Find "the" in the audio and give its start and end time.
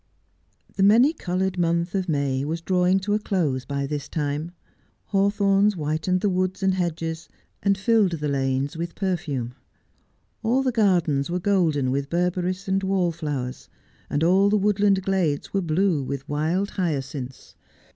0.77-0.81, 6.21-6.29, 8.13-8.27, 10.63-10.71, 14.49-14.57